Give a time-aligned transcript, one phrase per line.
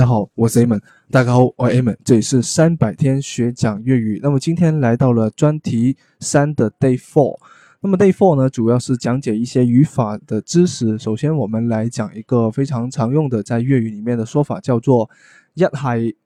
[0.00, 0.80] 大家好，我是 Amon。
[1.10, 1.94] 大家好，我是 Amon，。
[2.02, 4.18] 这里是三百天学讲粤语。
[4.22, 7.38] 那么今天来到了专题三的 Day Four。
[7.80, 10.98] 那么 Day Four 呢，主要是讲解一些语法的知识。
[10.98, 15.10] 首先，我们来讲一个非常常用的在粤语里面的说法，叫做
[15.52, 16.16] “一系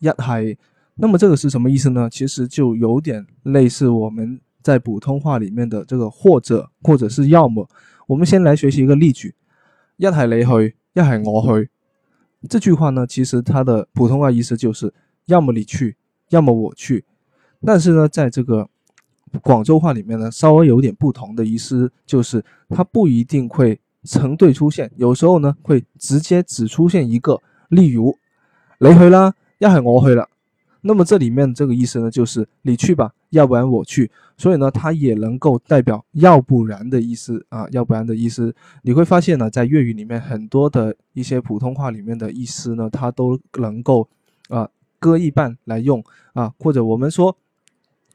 [0.00, 0.58] 一系”。
[0.96, 2.08] 那么这个是什么意思呢？
[2.10, 7.68] 其实就有点类似我们在普通话里面的这个“或者”或者是“要么”。
[8.08, 9.34] 我们先来学习一个例句
[9.98, 11.68] ：“一系你去，一系我去。”
[12.48, 14.92] 这句话呢，其实它的普通话意思就是
[15.26, 15.96] 要么你去，
[16.30, 17.04] 要么我去。
[17.64, 18.68] 但是呢，在这个
[19.42, 27.38] 广州话里面呢，稍微有点不同的意思，就是它不一定会成对出现，有时候呢会直接只出现一个。
[27.68, 28.16] 例如，
[28.78, 30.26] 你去啦，一系我去啦。
[30.82, 34.10] 那么这里面这个意思呢，就是你去吧，要不然我去。
[34.36, 38.54] 所以呢，它也能够代表要不然的意思啊，要不然的意思。
[38.82, 44.08] 你会发现呢，在粤语里面很多的一些普通话里面的意思呢，它都能够
[44.48, 47.36] 啊割一半来用啊，或者我们说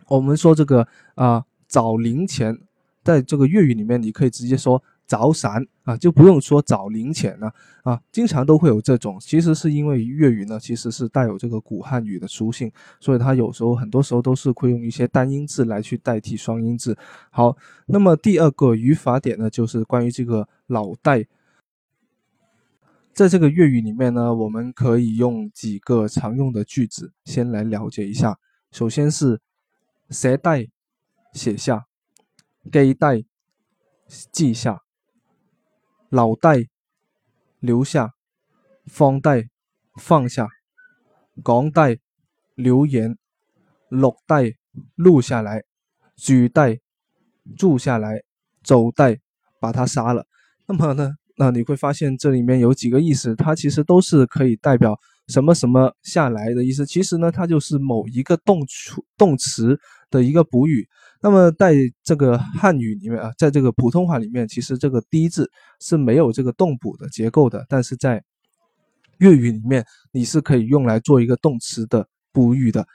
[0.08, 2.58] 我们说这个啊找零钱，
[3.04, 4.82] 在这个粤语里面，你可以直接说。
[5.08, 7.54] 找散啊，就不用说找零钱了
[7.84, 9.20] 啊，经常都会有这种。
[9.20, 16.98] 其实是因为粤语呢，其实是带有这个古汉语的属性，所以它有时候很多时候都是会用一些单音字来去代替双音字。
[17.30, 21.24] 好，那么第二个语法点呢，就是关于这个老带，
[23.14, 28.40] 在这个粤语里面呢，我们可以用几个常用的句子先来了解一下。
[28.72, 29.40] 首先是
[30.10, 30.68] 携带
[31.32, 31.86] 写下，
[32.72, 33.24] 给带
[34.32, 34.85] 记下。
[36.16, 36.66] 老带
[37.60, 38.10] 留下，
[38.86, 39.50] 放带
[40.00, 40.48] 放下，
[41.44, 41.98] 讲带
[42.56, 43.18] 留言，
[43.90, 44.54] 录带
[44.96, 45.62] 录下来，
[46.16, 46.80] 举带
[47.58, 48.22] 住下来，
[48.64, 49.20] 走带
[49.60, 50.26] 把它杀了。
[50.66, 54.98] 那么呢，那你会发现这里面有几个意思，它其实都是可以代表
[55.28, 56.86] 什么什么下来的意思。
[56.86, 59.78] 其实呢，它就是某一个动词动词
[60.16, 60.88] 的一个补语。
[61.22, 65.50] 那么在这个汉语里面啊，在这个普通话里面，其实这个“低”字
[65.80, 67.66] 是没有这个动补的结构的。
[67.68, 68.24] 但是在
[69.18, 72.86] 粤语里面，你是可以用来做一个动词的补语的。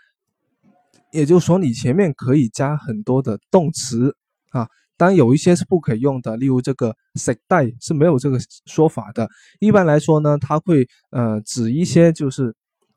[1.11, 4.15] 也就是说，你前面可以加很多的动词
[4.51, 9.29] 啊，当然有一些是不可以用的，例如这个“食带”是没有这个说法的。
[9.59, 12.55] 一般来说呢，它会呃指一些就是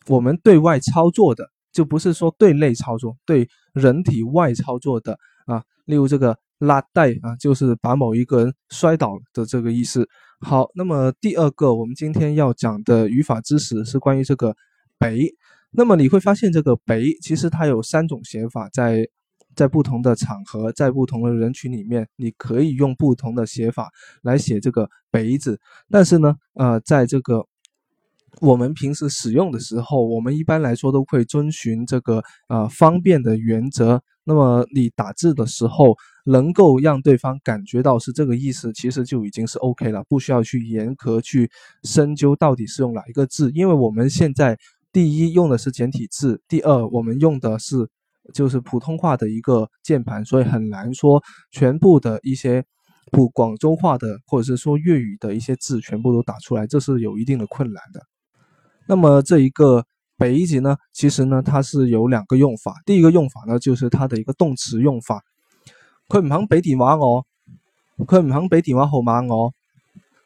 [0.08, 1.50] 我们对外操作的。
[1.74, 10.08] 就不是说对内操作，对人体外操作的啊，例如这个拉带啊，就是把某一个人摔倒的这个意思。
[10.40, 14.56] 好，那么第二个我们今天要讲的语法知识是关于这个
[14.98, 15.28] 北。
[15.72, 19.08] 那么你会发现这个北其实它有三种写法，在
[19.56, 23.90] 在不同的场合，在不同的人群里面，你可以用不同的写法
[24.22, 25.60] 来写这个北字。
[25.90, 27.46] 但是呢，呃，在这个
[28.42, 34.02] 我们平时使用的时候，我们一般来说都会遵循这个呃方便的原则。
[34.26, 35.96] 那么你打字的时候，
[36.26, 41.50] 能够让对方感觉到是这个意思，其实就已经是 OK 了，不需要去严格去
[41.84, 43.52] 深究到底是用哪一个字。
[43.54, 44.58] 因为我们现在
[44.92, 47.88] 第一用的是简体字，第二我们用的是
[48.34, 52.64] 就是普通话的一个键盘，所以很难说全部的一些
[53.12, 58.02] 普广州话的或者是说粤语的一些字全部都打出来，这是有一定的困难的。
[58.88, 59.86] 那么这一个
[60.18, 62.76] 北字呢，其实呢它是有两个用法。
[62.86, 65.22] 第一个用法呢，就是它的一个动词用法。
[66.10, 67.26] 佢唔肯俾电话我，
[68.00, 69.54] 佢唔肯俾电话号码我，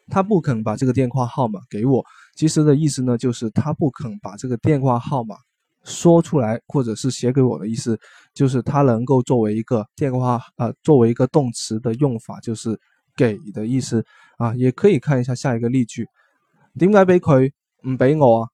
[0.08, 2.04] 他不肯把这个电话号码给我。
[2.34, 5.36] 其实的意思呢，就是他不肯把这个电话号码
[5.84, 7.98] 说出来，或者是写给我的意思，
[8.34, 12.78] 就是他能够作为一个电话啊，作为一个动词的用法，就是
[13.16, 14.04] 给的意思
[14.36, 14.54] 啊。
[14.56, 16.06] 也可以看一下下一个例句，
[16.76, 17.50] 点解俾佢？
[17.86, 18.48] 唔俾我啊？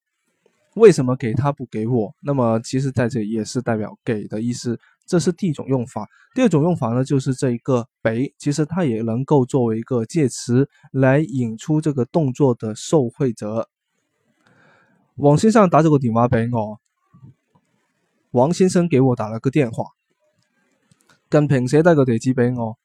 [0.75, 2.13] 为什么给他不给我？
[2.21, 6.09] 那么其实在这也是代表给的意思，这是第一种用法。
[6.35, 13.69] 第二种用法呢，就是这一个俾，其实它也能够作为一个介词来引出这个动作的受惠者。
[15.15, 16.81] 王先生打这个电话俾我，
[18.33, 19.85] 王先生给我打了个电话。
[21.29, 22.77] 跟平写带个地址俾我，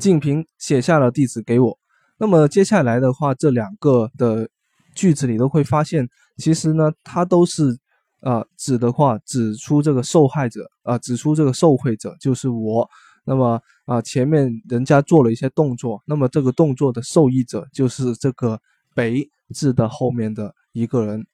[0.00, 1.78] 静平写下了地址给我。
[2.18, 4.48] 那么接下来的话，这两个的。
[4.96, 7.78] 句子里都会发现，其实呢，它都是，
[8.20, 12.88] 呃，指的话指出这个受害者啊，指出这个受贿者就是我。
[13.24, 18.60] 那么啊，前面人家做了一些动作，那么这个动作的受益者就是这个
[18.94, 21.26] 北字的后面的一个人。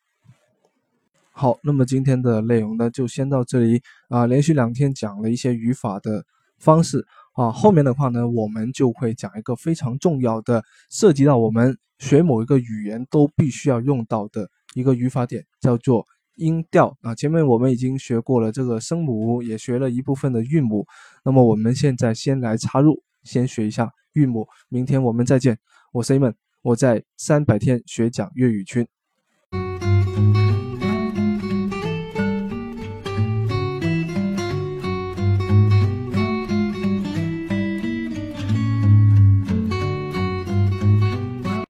[1.33, 4.27] 好，那么今天的内容呢，就先到这里啊。
[4.27, 6.25] 连续两天讲了一些语法的
[6.59, 11.77] 方式啊，后面的话呢，我们就会讲一个非常重要的，涉及到我们。
[11.99, 17.15] 学某一个语言都必须要用到的一个语法点，叫做音调啊。
[17.15, 20.87] 前面我们已经学过了这个声母，也学了一部分的韵母。
[21.25, 24.47] 那么我们现在先来插入，先学一下韵母。
[24.69, 25.59] 明天我们再见，
[25.93, 28.87] 我是 A 们，我在三百天学讲粤语群。